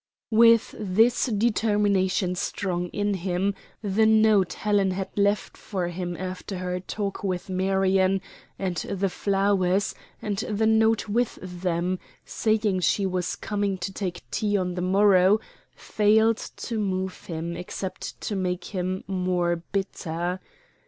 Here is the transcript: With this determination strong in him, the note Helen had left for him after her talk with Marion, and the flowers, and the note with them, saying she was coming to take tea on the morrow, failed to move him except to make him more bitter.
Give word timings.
With 0.31 0.73
this 0.79 1.27
determination 1.27 2.33
strong 2.33 2.87
in 2.87 3.13
him, 3.13 3.53
the 3.83 4.07
note 4.07 4.53
Helen 4.53 4.89
had 4.89 5.15
left 5.15 5.55
for 5.55 5.89
him 5.89 6.17
after 6.17 6.57
her 6.57 6.79
talk 6.79 7.23
with 7.23 7.51
Marion, 7.51 8.19
and 8.57 8.77
the 8.77 9.09
flowers, 9.09 9.93
and 10.19 10.39
the 10.39 10.65
note 10.65 11.07
with 11.07 11.37
them, 11.39 11.99
saying 12.25 12.79
she 12.79 13.05
was 13.05 13.35
coming 13.35 13.77
to 13.77 13.93
take 13.93 14.23
tea 14.31 14.57
on 14.57 14.73
the 14.73 14.81
morrow, 14.81 15.39
failed 15.75 16.37
to 16.57 16.79
move 16.79 17.25
him 17.25 17.55
except 17.55 18.19
to 18.21 18.35
make 18.35 18.65
him 18.73 19.03
more 19.05 19.57
bitter. 19.71 20.39